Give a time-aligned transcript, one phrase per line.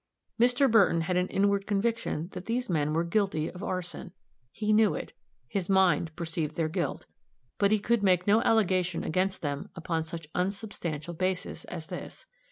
[0.39, 0.71] Mr.
[0.71, 4.13] Burton had an inward conviction that these men were guilty of arson.
[4.51, 5.13] He knew it.
[5.47, 7.05] His mind perceived their guilt.
[7.59, 12.25] But he could make no allegation against them upon such unsubstantial basis as this.